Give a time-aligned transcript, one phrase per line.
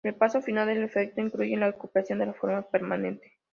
[0.03, 3.37] El paso final del efecto incluye la recuperación de la forma permanente.